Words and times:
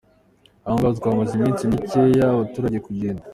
Aho 0.65 0.75
ngaho 0.77 0.93
twahamaze 0.99 1.31
iminsi 1.35 1.69
mikeya, 1.69 1.83
dukangurira 1.83 2.25
abaturage 2.27 2.77
kugenda. 2.85 3.23